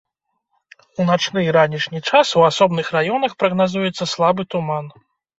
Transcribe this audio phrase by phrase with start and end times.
[1.01, 4.85] У начны і ранішні час у асобных раёнах прагназуецца слабы туман.